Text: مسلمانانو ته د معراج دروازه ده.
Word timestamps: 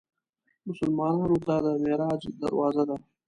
مسلمانانو 0.67 1.37
ته 1.45 1.53
د 1.65 1.67
معراج 1.83 2.21
دروازه 2.41 2.83
ده. 2.89 2.95